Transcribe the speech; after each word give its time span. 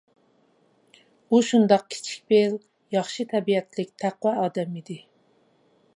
ئۇ 1.35 1.41
شۇنداق 1.49 1.83
كىچىك 1.91 2.25
پىل، 2.33 2.57
ياخشى 2.97 3.29
تەبىئەتلىك، 3.35 3.95
تەقۋا 4.05 4.35
ئادەم 4.47 4.77
ئىدى. 4.81 4.99